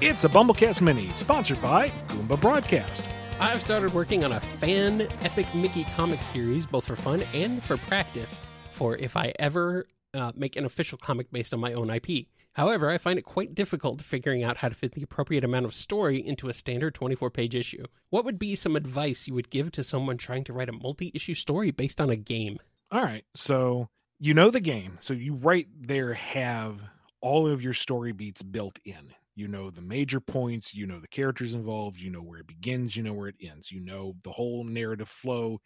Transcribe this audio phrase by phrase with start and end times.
[0.00, 3.04] It's a BumbleKast Mini, sponsored by Goomba Broadcast.
[3.40, 7.76] I've started working on a fan epic Mickey comic series, both for fun and for
[7.76, 8.40] practice,
[8.70, 12.26] for if I ever uh, make an official comic based on my own IP.
[12.52, 15.74] However, I find it quite difficult figuring out how to fit the appropriate amount of
[15.74, 17.84] story into a standard 24 page issue.
[18.10, 21.10] What would be some advice you would give to someone trying to write a multi
[21.14, 22.58] issue story based on a game?
[22.90, 26.80] All right, so you know the game, so you right there have
[27.20, 29.14] all of your story beats built in.
[29.36, 32.96] You know the major points, you know the characters involved, you know where it begins,
[32.96, 35.60] you know where it ends, you know the whole narrative flow.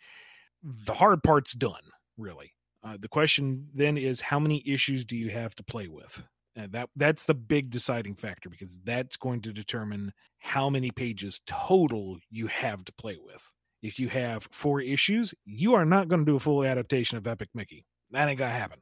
[0.62, 1.82] The hard part's done,
[2.18, 2.52] really.
[2.84, 6.26] Uh, the question then is how many issues do you have to play with?
[6.56, 11.40] And that that's the big deciding factor because that's going to determine how many pages
[11.46, 13.51] total you have to play with.
[13.82, 17.26] If you have four issues, you are not going to do a full adaptation of
[17.26, 17.84] Epic Mickey.
[18.12, 18.80] That ain't gonna happen.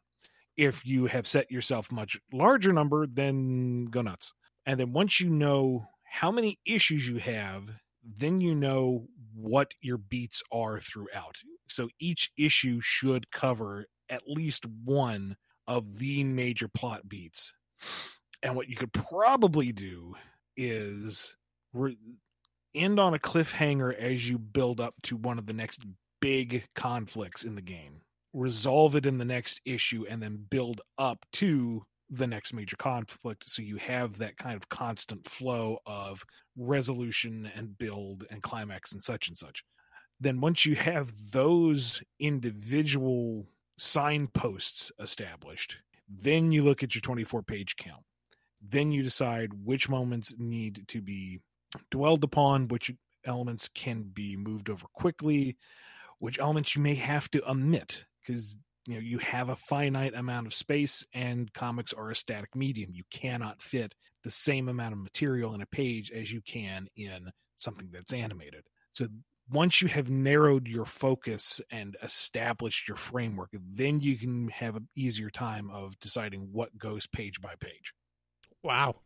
[0.57, 4.33] If you have set yourself much larger number, then go nuts.
[4.67, 7.71] And then once you know how many issues you have,
[8.05, 11.37] then you know what your beats are throughout.
[11.69, 17.53] So each issue should cover at least one of the major plot beats.
[18.43, 20.15] And what you could probably do
[20.57, 21.37] is
[22.75, 25.85] end on a cliffhanger as you build up to one of the next
[26.21, 28.01] big conflicts in the game.
[28.33, 33.49] Resolve it in the next issue and then build up to the next major conflict.
[33.49, 36.23] So you have that kind of constant flow of
[36.57, 39.65] resolution and build and climax and such and such.
[40.21, 43.47] Then once you have those individual
[43.79, 45.79] signposts established
[46.11, 48.03] then you look at your 24 page count.
[48.61, 51.41] Then you decide which moments need to be
[51.91, 52.93] dwelled upon which
[53.25, 55.57] elements can be moved over quickly
[56.21, 60.47] which elements you may have to omit because you know you have a finite amount
[60.47, 62.91] of space and comics are a static medium.
[62.93, 67.31] You cannot fit the same amount of material in a page as you can in
[67.57, 68.65] something that's animated.
[68.93, 69.09] So
[69.51, 74.89] once you have narrowed your focus and established your framework then you can have an
[74.95, 77.95] easier time of deciding what goes page by page.
[78.63, 78.97] Wow.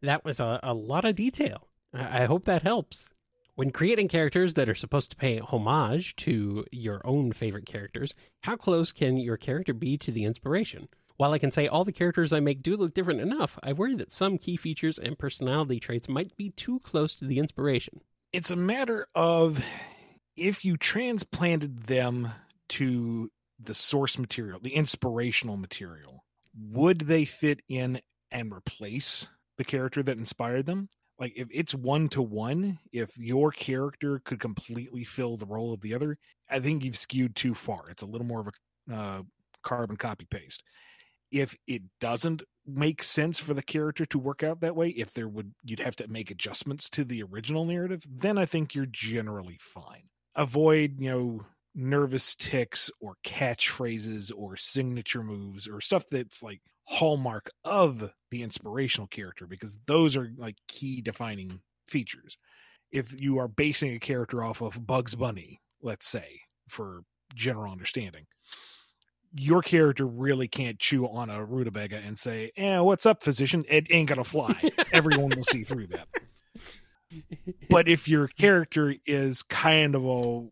[0.00, 3.10] That was a, a lot of detail I, hope that helps
[3.54, 8.56] when creating characters that are supposed to pay homage to your own favorite characters, how
[8.56, 10.88] close can your character be to the inspiration?
[11.16, 13.94] While I can say all the characters I make do look different enough, I worry
[13.96, 18.00] that some key features and personality traits might be too close to the inspiration.
[18.32, 19.62] It's a matter of
[20.36, 22.30] if you transplanted them
[22.70, 23.30] to
[23.60, 26.24] the source material, the inspirational material,
[26.58, 29.28] would they fit in and replace
[29.58, 30.88] the character that inspired them?
[31.18, 35.80] Like if it's one to one if your character could completely fill the role of
[35.80, 36.18] the other
[36.50, 37.88] i think you've skewed too far.
[37.90, 39.22] It's a little more of a uh,
[39.62, 40.62] carbon copy paste.
[41.30, 45.28] If it doesn't make sense for the character to work out that way if there
[45.28, 49.58] would you'd have to make adjustments to the original narrative then i think you're generally
[49.60, 50.04] fine.
[50.36, 51.40] Avoid you know
[51.74, 59.06] nervous ticks or catchphrases or signature moves or stuff that's like hallmark of the inspirational
[59.06, 62.36] character because those are like key defining features.
[62.90, 67.02] If you are basing a character off of Bugs Bunny, let's say, for
[67.34, 68.26] general understanding,
[69.34, 73.86] your character really can't chew on a rutabaga and say, "Eh, what's up, physician?" It
[73.90, 74.70] ain't gonna fly.
[74.92, 76.08] Everyone will see through that.
[77.68, 80.48] But if your character is kind of a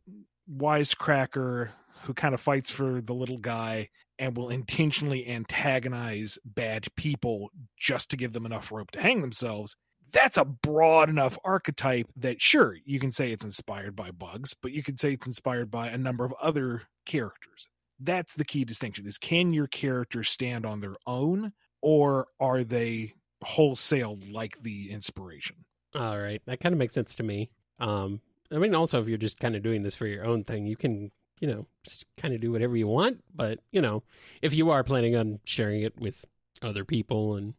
[0.51, 1.71] wisecracker
[2.03, 3.91] who kind of fights for the little guy
[4.21, 9.75] and will intentionally antagonize bad people just to give them enough rope to hang themselves
[10.13, 14.73] that's a broad enough archetype that sure you can say it's inspired by bugs but
[14.73, 17.67] you can say it's inspired by a number of other characters.
[17.99, 21.53] That's the key distinction is can your character stand on their own
[21.83, 25.57] or are they wholesale like the inspiration?
[25.95, 26.41] All right.
[26.47, 27.51] That kind of makes sense to me.
[27.79, 28.21] Um
[28.53, 30.77] I mean, also, if you're just kind of doing this for your own thing, you
[30.77, 33.25] can, you know, just kind of do whatever you want.
[33.35, 34.03] But, you know,
[34.43, 36.25] if you are planning on sharing it with
[36.63, 37.55] other people and,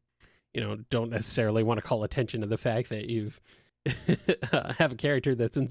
[0.54, 3.42] you know, don't necessarily want to call attention to the fact that you've
[4.78, 5.70] have a character that's in,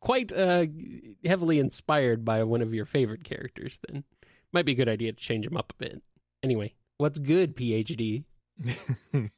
[0.00, 0.66] quite uh,
[1.24, 4.04] heavily inspired by one of your favorite characters, then
[4.52, 6.02] might be a good idea to change them up a bit.
[6.42, 8.24] Anyway, what's good, PhD?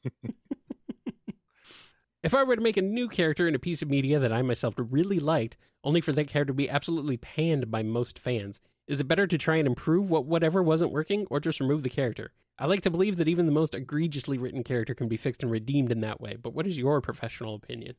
[2.26, 4.42] If I were to make a new character in a piece of media that I
[4.42, 9.00] myself really liked, only for that character to be absolutely panned by most fans, is
[9.00, 12.32] it better to try and improve what whatever wasn't working or just remove the character?
[12.58, 15.52] I like to believe that even the most egregiously written character can be fixed and
[15.52, 17.94] redeemed in that way, but what is your professional opinion?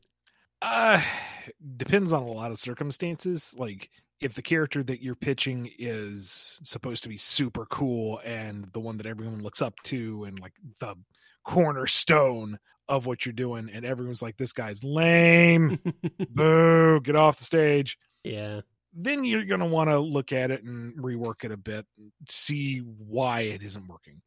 [0.60, 1.02] Uh
[1.78, 3.54] depends on a lot of circumstances.
[3.56, 3.88] Like
[4.20, 8.96] if the character that you're pitching is supposed to be super cool and the one
[8.96, 10.94] that everyone looks up to and like the
[11.44, 15.78] cornerstone of what you're doing and everyone's like this guy's lame.
[16.30, 17.96] Boo get off the stage.
[18.24, 18.62] Yeah.
[18.92, 21.86] Then you're going to want to look at it and rework it a bit
[22.28, 24.20] see why it isn't working.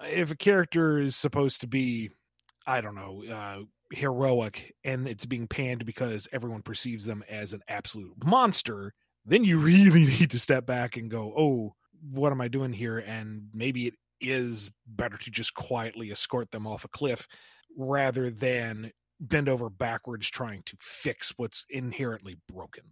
[0.00, 2.10] If a character is supposed to be
[2.66, 7.62] i don't know uh, heroic and it's being panned because everyone perceives them as an
[7.68, 8.92] absolute monster
[9.28, 11.74] then you really need to step back and go oh
[12.10, 16.66] what am i doing here and maybe it is better to just quietly escort them
[16.66, 17.26] off a cliff
[17.76, 22.84] rather than bend over backwards trying to fix what's inherently broken.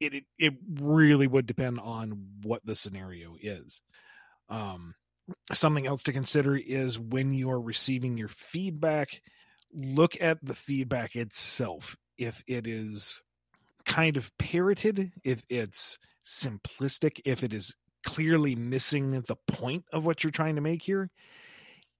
[0.00, 3.80] It, it, it really would depend on what the scenario is.
[4.48, 4.94] Um,
[5.52, 9.22] something else to consider is when you're receiving your feedback,
[9.72, 11.96] look at the feedback itself.
[12.18, 13.22] If it is
[13.86, 20.22] kind of parroted, if it's simplistic, if it is clearly missing the point of what
[20.22, 21.10] you're trying to make here,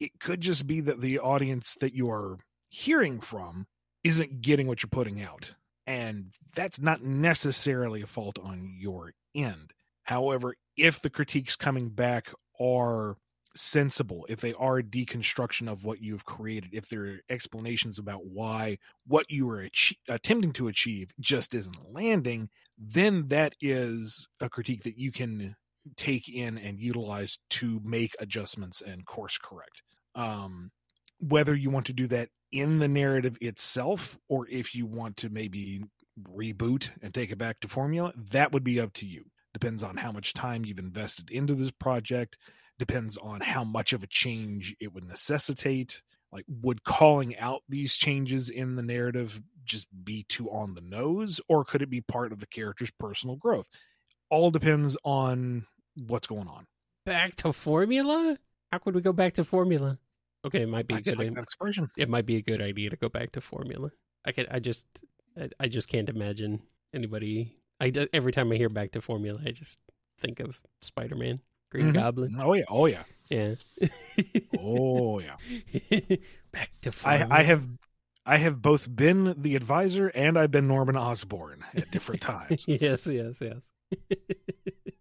[0.01, 2.37] it could just be that the audience that you are
[2.69, 3.67] hearing from
[4.03, 5.55] isn't getting what you're putting out.
[5.87, 9.73] And that's not necessarily a fault on your end.
[10.05, 12.31] However, if the critiques coming back
[12.61, 13.17] are
[13.57, 18.25] sensible, if they are a deconstruction of what you've created, if there are explanations about
[18.25, 19.69] why what you were
[20.09, 22.49] attempting to achieve just isn't landing,
[22.79, 25.55] then that is a critique that you can
[25.97, 29.83] take in and utilize to make adjustments and course correct.
[30.15, 30.71] Um,
[31.21, 35.29] whether you want to do that in the narrative itself or if you want to
[35.29, 35.83] maybe
[36.23, 39.25] reboot and take it back to formula, that would be up to you.
[39.53, 42.37] Depends on how much time you've invested into this project,
[42.79, 46.03] depends on how much of a change it would necessitate.
[46.33, 51.41] Like, would calling out these changes in the narrative just be too on the nose,
[51.49, 53.69] or could it be part of the character's personal growth?
[54.31, 56.67] All depends on what's going on.
[57.07, 58.37] Back to formula?
[58.73, 59.99] How could we go back to formula?
[60.45, 61.19] Okay, it might be I a good.
[61.19, 61.91] like expression.
[61.97, 63.91] It might be a good idea to go back to formula.
[64.25, 64.47] I can.
[64.51, 64.85] I just.
[65.39, 66.63] I, I just can't imagine
[66.93, 67.57] anybody.
[67.81, 69.79] I every time I hear back to formula, I just
[70.19, 71.41] think of Spider Man,
[71.75, 71.95] Green Mhm.
[71.95, 72.37] Goblin.
[72.41, 73.55] Oh yeah, oh yeah, Yeah.
[74.61, 75.37] oh yeah.
[76.53, 77.27] back to I.
[77.29, 77.67] I have
[78.25, 82.65] I have both been the advisor and I've been Norman Osborn at different times.
[82.69, 83.71] yes, yes, yes.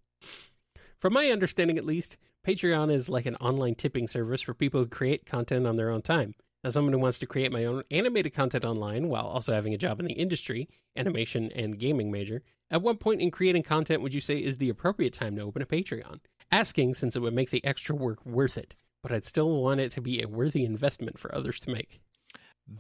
[1.00, 2.18] From my understanding, at least,
[2.48, 6.02] Patreon is like an online tipping service for people who create content on their own
[6.02, 6.34] time.
[6.64, 9.78] As someone who wants to create my own animated content online while also having a
[9.78, 12.42] job in the industry, animation and gaming major,
[12.72, 15.62] at what point in creating content would you say is the appropriate time to open
[15.62, 16.20] a Patreon?
[16.54, 19.92] Asking since it would make the extra work worth it, but I'd still want it
[19.92, 22.00] to be a worthy investment for others to make.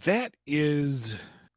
[0.05, 1.15] That is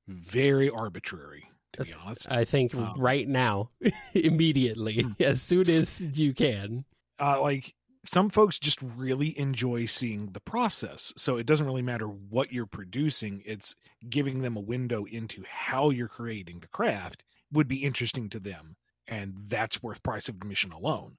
[0.08, 2.30] very arbitrary, to be honest.
[2.30, 3.70] I think Um, right now,
[4.14, 6.84] immediately, as soon as you can.
[7.18, 7.74] Uh, like
[8.04, 11.12] some folks just really enjoy seeing the process.
[11.16, 13.74] So it doesn't really matter what you're producing, it's
[14.08, 18.76] giving them a window into how you're creating the craft would be interesting to them.
[19.08, 21.16] And that's worth price of admission alone.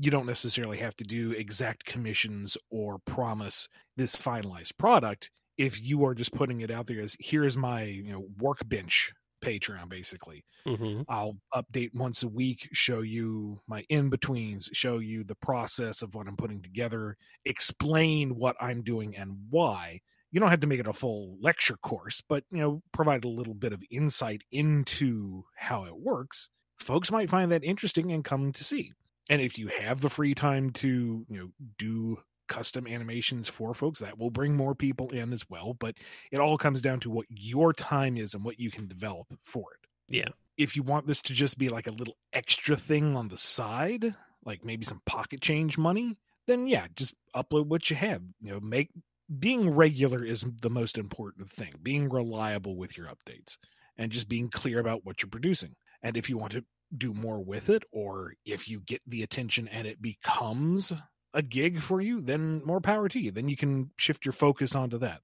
[0.00, 6.04] You don't necessarily have to do exact commissions or promise this finalized product if you
[6.06, 9.12] are just putting it out there as here's my you know workbench
[9.42, 10.44] Patreon basically.
[10.66, 16.02] hmm I'll update once a week, show you my in betweens, show you the process
[16.02, 20.00] of what I'm putting together, explain what I'm doing and why.
[20.30, 23.28] You don't have to make it a full lecture course, but you know, provide a
[23.28, 26.48] little bit of insight into how it works.
[26.78, 28.92] Folks might find that interesting and come to see.
[29.30, 32.18] And if you have the free time to, you know, do
[32.48, 35.72] custom animations for folks, that will bring more people in as well.
[35.72, 35.96] But
[36.32, 39.68] it all comes down to what your time is and what you can develop for
[39.72, 40.28] it Yeah.
[40.58, 44.14] if you want this to just be like a little extra thing on the side,
[44.44, 48.22] like maybe some pocket change money, then yeah, just upload what you have.
[48.40, 48.90] You know, make
[49.38, 51.74] being regular is the most important thing.
[51.82, 53.56] Being reliable with your updates
[53.96, 55.76] and just being clear about what you're producing.
[56.02, 56.64] And if you want to
[56.96, 60.92] do more with it or if you get the attention and it becomes
[61.34, 63.30] a gig for you, then more power to you.
[63.30, 65.20] Then you can shift your focus onto that.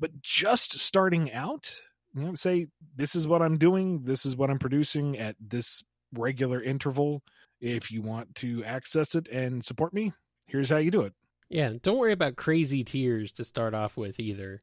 [0.00, 1.72] But just starting out,
[2.14, 5.82] you know, say this is what I'm doing, this is what I'm producing at this
[6.12, 7.22] regular interval.
[7.60, 10.12] If you want to access it and support me,
[10.46, 11.12] here's how you do it.
[11.48, 11.72] Yeah.
[11.82, 14.62] Don't worry about crazy tiers to start off with either.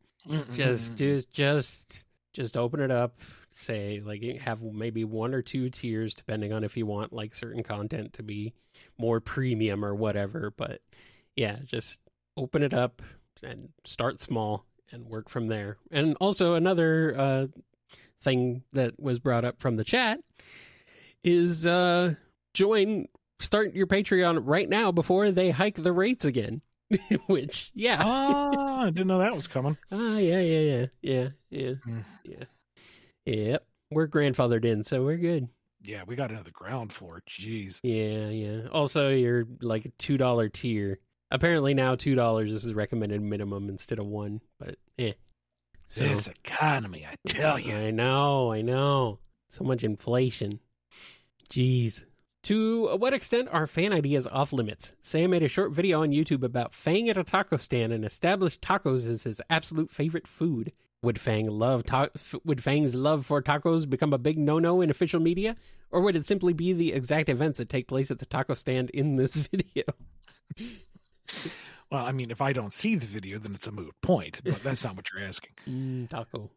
[0.54, 2.05] Just just just
[2.36, 3.20] just open it up.
[3.52, 7.64] Say like have maybe one or two tiers depending on if you want like certain
[7.64, 8.54] content to be
[8.98, 10.52] more premium or whatever.
[10.56, 10.82] But
[11.36, 12.00] yeah, just
[12.38, 13.02] open it up
[13.42, 15.78] and start small and work from there.
[15.90, 17.48] And also another uh,
[18.22, 20.20] thing that was brought up from the chat
[21.24, 22.14] is uh
[22.54, 23.08] join
[23.40, 26.62] start your Patreon right now before they hike the rates again.
[27.28, 28.02] Which, yeah.
[28.04, 29.78] Ah, I didn't know that was coming.
[29.92, 32.04] Ah, yeah, yeah, yeah, yeah, yeah, Mm.
[32.24, 32.44] yeah.
[33.26, 35.48] Yep, we're grandfathered in, so we're good.
[35.84, 37.22] Yeah, we got into the ground floor.
[37.30, 37.80] Jeez.
[37.84, 38.68] Yeah, yeah.
[38.72, 41.00] Also, you're like a two dollar tier.
[41.32, 45.14] Apparently now two dollars is the recommended minimum instead of one, but eh.
[45.88, 47.76] So This economy, I tell you.
[47.76, 49.20] I know, I know.
[49.50, 50.60] So much inflation.
[51.52, 52.04] Jeez.
[52.46, 54.94] To what extent are fan ideas off limits?
[55.02, 58.62] Sam made a short video on YouTube about Fang at a taco stand and established
[58.62, 60.72] tacos as his absolute favorite food.
[61.02, 64.92] Would Fang love ta- f- would Fang's love for tacos become a big no-no in
[64.92, 65.56] official media,
[65.90, 68.92] or would it simply be the exact events that take place at the taco stand
[68.92, 69.86] in this video?
[71.92, 74.62] Well, I mean, if I don't see the video, then it's a moot point, but
[74.62, 75.50] that's not what you're asking.
[75.68, 76.52] Mm, taco.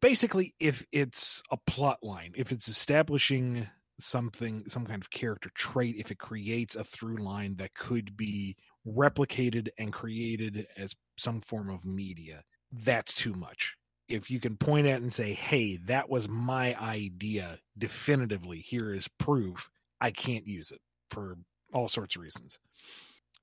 [0.00, 5.96] Basically, if it's a plot line, if it's establishing something, some kind of character trait,
[5.98, 11.70] if it creates a through line that could be replicated and created as some form
[11.70, 13.74] of media, that's too much.
[14.08, 19.08] If you can point at and say, hey, that was my idea definitively, here is
[19.18, 19.68] proof,
[20.00, 21.38] I can't use it for
[21.72, 22.58] all sorts of reasons.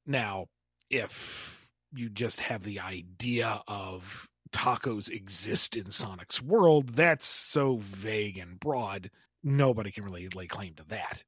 [0.06, 0.46] Now,
[0.90, 8.38] if you just have the idea of tacos exist in Sonic's world, that's so vague
[8.38, 9.10] and broad,
[9.44, 11.24] nobody can really lay claim to that.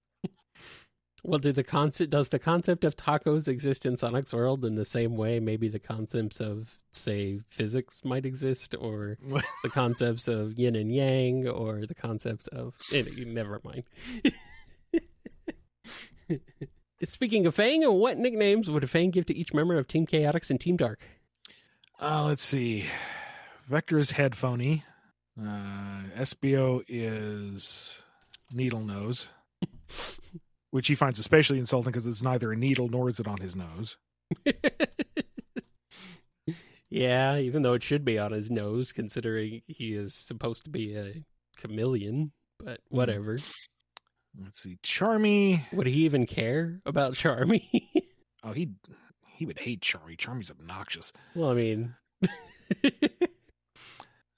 [1.26, 4.86] Well, do the concept does the concept of tacos exist in Sonic's world in the
[4.86, 9.18] same way maybe the concepts of say physics might exist, or
[9.64, 12.76] the concepts of yin and yang, or the concepts of
[13.26, 13.86] never mind.
[17.04, 20.52] Speaking of Fang, what nicknames would a Fang give to each member of Team Chaotix
[20.52, 21.02] and Team Dark?
[22.00, 22.86] Uh, let's see.
[23.68, 24.84] Vector is headphony.
[25.40, 28.00] Uh, Espio is
[28.56, 29.28] needle nose,
[30.72, 33.56] which he finds especially insulting because it's neither a needle nor is it on his
[33.56, 33.98] nose.
[36.90, 40.96] yeah, even though it should be on his nose, considering he is supposed to be
[40.96, 41.24] a
[41.58, 42.98] chameleon, but hmm.
[42.98, 43.40] whatever.
[44.42, 44.78] Let's see.
[44.84, 45.62] Charmy.
[45.72, 47.64] Would he even care about Charmy?
[48.44, 48.72] Oh, he
[49.28, 50.18] he would hate Charmy.
[50.18, 51.12] Charmy's obnoxious.
[51.36, 51.96] well, I mean,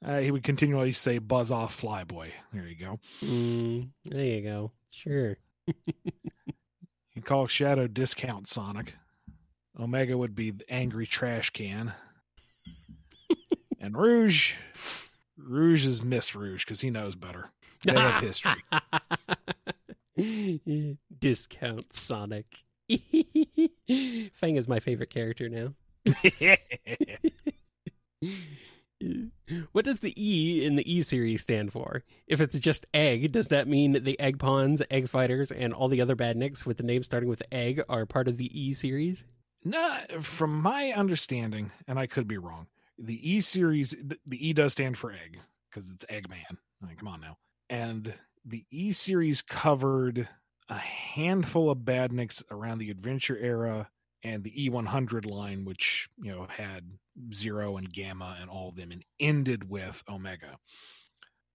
[0.05, 2.99] Uh, he would continually say "buzz off, flyboy." There you go.
[3.21, 4.71] mm, there you go.
[4.89, 5.37] Sure.
[7.11, 8.93] He'd call Shadow discount Sonic.
[9.79, 11.93] Omega would be the angry trash can.
[13.79, 14.53] and Rouge,
[15.37, 17.49] Rouge is Miss Rouge because he knows better.
[17.83, 18.63] They have history.
[21.19, 22.45] Discount Sonic.
[24.33, 25.73] Fang is my favorite character now.
[29.71, 32.03] What does the E in the E series stand for?
[32.27, 36.01] If it's just egg, does that mean the egg pawns, egg fighters, and all the
[36.01, 39.23] other badniks with the name starting with egg are part of the E series?
[39.65, 44.71] no, from my understanding, and I could be wrong, the E series, the E does
[44.73, 45.39] stand for egg
[45.69, 46.57] because it's Eggman.
[46.81, 47.37] I mean, come on now.
[47.69, 48.13] And
[48.45, 50.27] the E series covered
[50.69, 53.89] a handful of badniks around the adventure era
[54.27, 56.83] and the E100 line, which you know had
[57.33, 60.57] Zero and Gamma and all of them, and ended with Omega.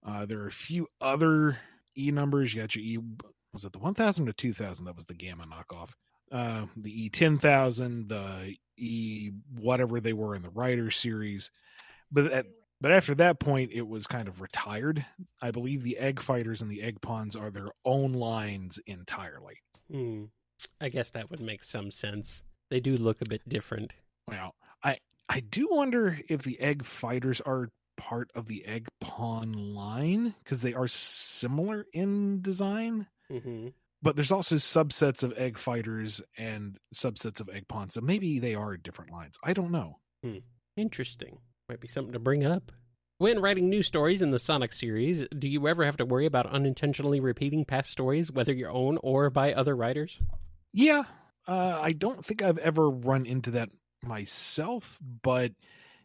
[0.05, 1.59] Uh, there are a few other
[1.97, 2.53] E numbers.
[2.53, 2.99] You got your E.
[3.53, 4.85] Was it the 1000 or 2000?
[4.85, 5.91] That was the Gamma knockoff.
[6.31, 11.51] Uh, the E10000, the E whatever they were in the Rider series,
[12.11, 12.45] but at
[12.81, 15.05] but after that point, it was kind of retired.
[15.41, 19.61] I believe the Egg Fighters and the Egg Pawns are their own lines entirely.
[19.89, 20.25] Hmm.
[20.81, 22.43] I guess that would make some sense.
[22.73, 23.93] They do look a bit different.
[24.27, 24.97] Well, I
[25.29, 30.63] I do wonder if the egg fighters are part of the egg pawn line because
[30.63, 33.05] they are similar in design.
[33.31, 33.67] Mm-hmm.
[34.01, 38.55] But there's also subsets of egg fighters and subsets of egg pawns, so maybe they
[38.55, 39.37] are different lines.
[39.43, 39.99] I don't know.
[40.75, 41.37] Interesting.
[41.69, 42.71] Might be something to bring up.
[43.19, 46.47] When writing new stories in the Sonic series, do you ever have to worry about
[46.47, 50.17] unintentionally repeating past stories, whether your own or by other writers?
[50.73, 51.03] Yeah,
[51.47, 53.69] uh, I don't think I've ever run into that
[54.01, 55.53] myself, but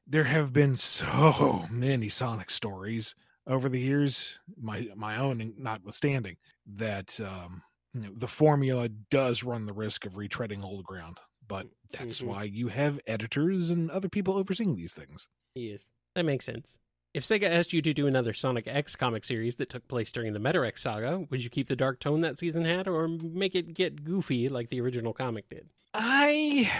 [0.06, 3.14] there have been so many Sonic stories
[3.46, 7.62] over the years, my my own notwithstanding, that um,
[7.94, 11.18] you know, the formula does run the risk of retreading old ground.
[11.46, 12.24] But that's Mhm.
[12.24, 15.28] why you have editors and other people overseeing these things.
[15.54, 15.90] Yes.
[16.14, 16.78] That makes sense.
[17.14, 20.34] If Sega asked you to do another Sonic X comic series that took place during
[20.34, 23.74] the Metarex saga, would you keep the dark tone that season had, or make it
[23.74, 25.68] get goofy like the original comic did?
[25.94, 26.70] I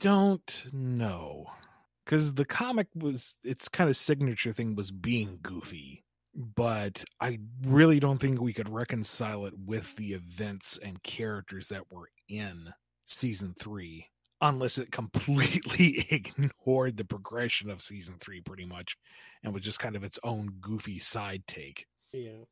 [0.00, 1.46] don't know
[2.04, 6.02] because the comic was its kind of signature thing was being goofy.
[6.34, 11.90] but I really don't think we could reconcile it with the events and characters that
[11.92, 12.72] were in
[13.06, 14.08] season three,
[14.42, 18.98] unless it completely ignored the progression of season three pretty much
[19.42, 21.86] and was just kind of its own goofy side take.
[22.12, 22.44] Yeah.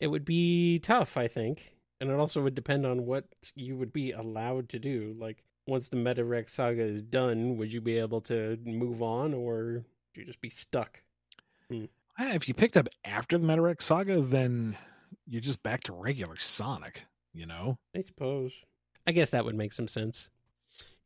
[0.00, 1.72] It would be tough, I think.
[2.00, 3.24] And it also would depend on what
[3.54, 5.16] you would be allowed to do.
[5.18, 9.84] Like, once the Metarex saga is done, would you be able to move on or
[9.84, 11.00] would you just be stuck?
[11.70, 11.86] Hmm.
[12.18, 14.76] If you picked up after the Metarex saga, then
[15.26, 17.78] you're just back to regular Sonic, you know?
[17.94, 18.52] I suppose.
[19.06, 20.28] I guess that would make some sense.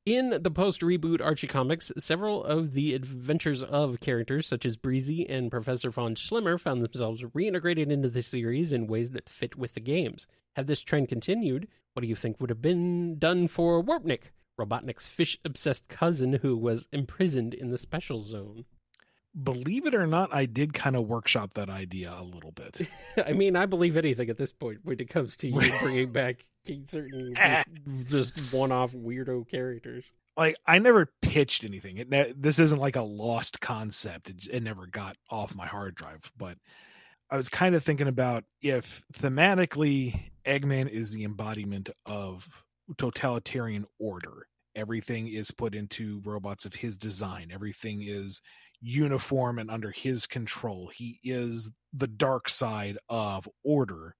[0.06, 5.28] In the post reboot Archie comics, several of the adventures of characters such as Breezy
[5.28, 9.74] and Professor Von Schlimmer found themselves reintegrated into the series in ways that fit with
[9.74, 10.26] the games.
[10.56, 15.06] Had this trend continued, what do you think would have been done for Warpnik, Robotnik's
[15.06, 18.64] fish obsessed cousin who was imprisoned in the special zone?
[19.40, 22.88] Believe it or not, I did kind of workshop that idea a little bit.
[23.26, 26.44] I mean, I believe anything at this point when it comes to you bringing back
[26.86, 27.34] certain
[28.08, 30.04] just one-off weirdo characters.
[30.36, 31.98] Like I never pitched anything.
[31.98, 34.30] It this isn't like a lost concept.
[34.30, 36.20] It, it never got off my hard drive.
[36.36, 36.56] But
[37.30, 42.46] I was kind of thinking about if thematically Eggman is the embodiment of
[42.96, 44.46] totalitarian order.
[44.74, 47.50] Everything is put into robots of his design.
[47.52, 48.40] Everything is
[48.80, 50.90] uniform and under his control.
[50.94, 54.14] He is the dark side of order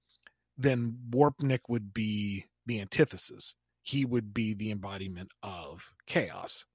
[0.61, 3.55] then Warpnik would be the antithesis.
[3.83, 6.65] He would be the embodiment of chaos.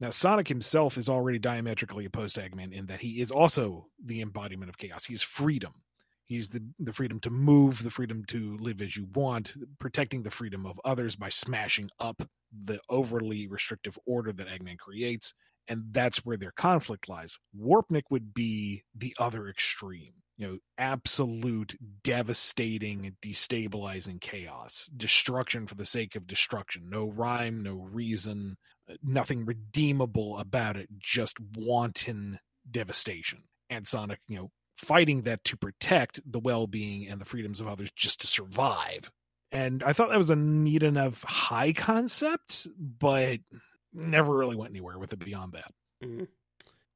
[0.00, 4.20] Now, Sonic himself is already diametrically opposed to Eggman in that he is also the
[4.20, 5.04] embodiment of chaos.
[5.04, 5.72] He's freedom.
[6.24, 10.30] He's the, the freedom to move, the freedom to live as you want, protecting the
[10.30, 12.22] freedom of others by smashing up
[12.56, 15.34] the overly restrictive order that Eggman creates.
[15.68, 17.38] And that's where their conflict lies.
[17.58, 25.86] Warpnik would be the other extreme you know absolute devastating destabilizing chaos destruction for the
[25.86, 26.88] sake of destruction.
[26.88, 28.56] No rhyme no reason
[28.90, 33.44] uh, nothing redeemable about it just wanton devastation.
[33.70, 37.90] And sonic you know fighting that to protect the well-being and the freedoms of others
[37.94, 39.10] just to survive.
[39.52, 43.38] And i thought that was a neat enough high concept but
[43.92, 45.72] never really went anywhere with it beyond that
[46.04, 46.26] mm.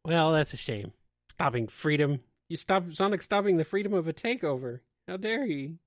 [0.05, 0.93] well that's a shame
[1.31, 4.81] stopping freedom you stop Sonic stopping the freedom of a takeover.
[5.09, 5.79] How dare he?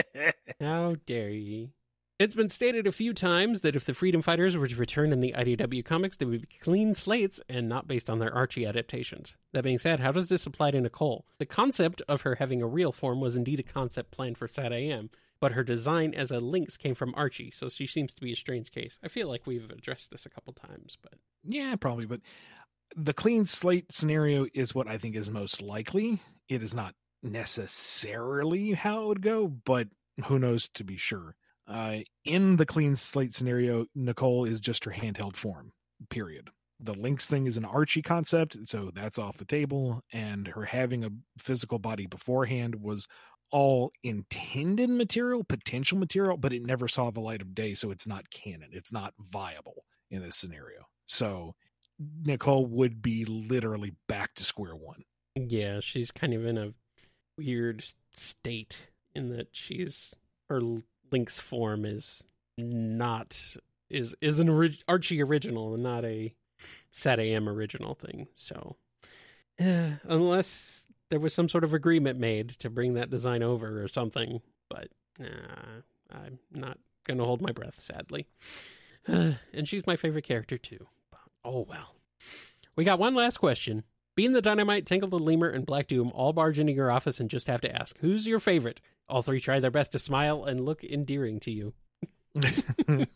[0.60, 1.70] How dare he?
[2.18, 5.20] It's been stated a few times that if the Freedom Fighters were to return in
[5.20, 9.36] the IDW comics, they would be clean slates and not based on their Archie adaptations.
[9.52, 11.24] That being said, how does this apply to Nicole?
[11.38, 15.10] The concept of her having a real form was indeed a concept planned for SatAM,
[15.40, 18.36] but her design as a Lynx came from Archie, so she seems to be a
[18.36, 18.98] strange case.
[19.02, 22.06] I feel like we've addressed this a couple times, but yeah, probably.
[22.06, 22.20] But
[22.96, 26.20] the clean slate scenario is what I think is most likely.
[26.48, 29.88] It is not necessarily how it would go, but
[30.24, 31.36] who knows to be sure.
[31.66, 35.72] Uh, in the clean slate scenario, Nicole is just her handheld form,
[36.08, 36.48] period.
[36.80, 40.00] The Lynx thing is an Archie concept, so that's off the table.
[40.12, 43.06] And her having a physical body beforehand was
[43.50, 48.06] all intended material, potential material, but it never saw the light of day, so it's
[48.06, 48.70] not canon.
[48.72, 50.86] It's not viable in this scenario.
[51.06, 51.54] So
[52.24, 55.04] Nicole would be literally back to square one.
[55.36, 56.72] Yeah, she's kind of in a
[57.36, 60.14] weird state in that she's
[60.48, 60.60] her
[61.10, 62.24] Lynx form is
[62.56, 63.56] not
[63.88, 66.34] is is an orig- Archie original and not a
[66.92, 68.26] SatAM original thing.
[68.34, 68.76] So,
[69.60, 73.88] uh, unless there was some sort of agreement made to bring that design over or
[73.88, 74.88] something, but
[75.20, 78.26] uh, I'm not going to hold my breath, sadly.
[79.08, 80.86] Uh, and she's my favorite character too.
[81.44, 81.94] Oh well.
[82.76, 83.84] We got one last question.
[84.14, 87.30] Bean the Dynamite, Tangle the Lemur, and Black Doom all barge into your office and
[87.30, 88.80] just have to ask, who's your favorite?
[89.08, 91.74] All three try their best to smile and look endearing to you.
[92.34, 93.06] the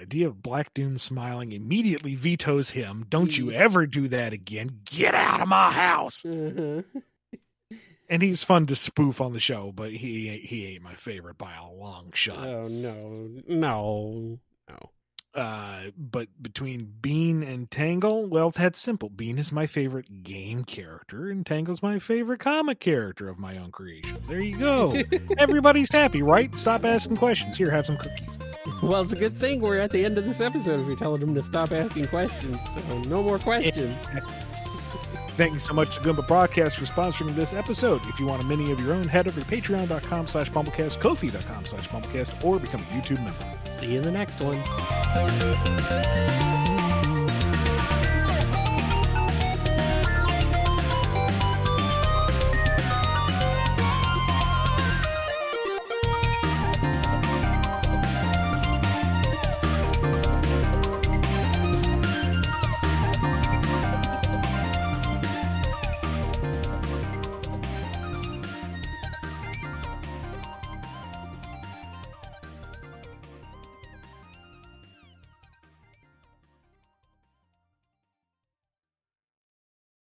[0.00, 3.06] idea of Black Doom smiling immediately vetoes him.
[3.08, 4.68] Don't you ever do that again.
[4.84, 6.24] Get out of my house.
[6.24, 6.82] Uh-huh.
[8.08, 11.54] and he's fun to spoof on the show, but he he ain't my favorite by
[11.54, 12.46] a long shot.
[12.46, 14.90] Oh no, no, no.
[15.34, 19.08] Uh, but between Bean and Tangle, well, that's simple.
[19.08, 23.70] Bean is my favorite game character, and Tangle's my favorite comic character of my own
[23.70, 24.16] creation.
[24.28, 25.02] There you go.
[25.38, 26.54] Everybody's happy, right?
[26.56, 27.56] Stop asking questions.
[27.56, 28.38] Here, have some cookies.
[28.82, 31.20] Well, it's a good thing we're at the end of this episode if you're telling
[31.20, 32.58] them to stop asking questions.
[32.74, 33.96] So no more questions.
[35.34, 38.02] Thank you so much to Goomba Broadcast for sponsoring this episode.
[38.04, 41.64] If you want a mini of your own, head over to patreon.com slash bumblekast, kofi.com
[41.64, 43.44] slash bumblekast, or become a YouTube member.
[43.66, 44.58] See you in the next one.